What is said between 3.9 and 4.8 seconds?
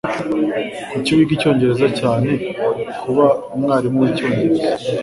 w'icyongereza."